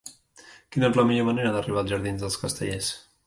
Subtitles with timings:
[0.75, 2.91] Quina és la millor manera d'arribar als jardins dels Castellers?